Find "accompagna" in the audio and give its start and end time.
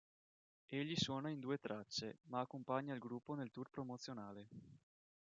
2.39-2.93